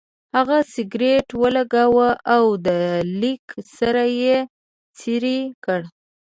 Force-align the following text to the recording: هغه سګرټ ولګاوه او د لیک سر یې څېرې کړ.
هغه 0.35 0.57
سګرټ 0.73 1.27
ولګاوه 1.41 2.09
او 2.35 2.45
د 2.65 2.67
لیک 3.21 3.45
سر 3.75 3.95
یې 4.21 4.37
څېرې 4.97 5.39
کړ. 5.63 5.79